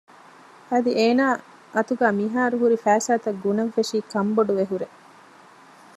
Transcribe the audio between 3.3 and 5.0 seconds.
ގުނަން ފެށީ ކަންބޮޑުވެ ހުރޭ